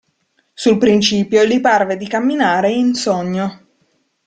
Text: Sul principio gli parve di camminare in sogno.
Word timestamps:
Sul 0.55 0.79
principio 0.79 1.45
gli 1.45 1.61
parve 1.61 1.95
di 1.95 2.07
camminare 2.07 2.71
in 2.71 2.95
sogno. 2.95 3.65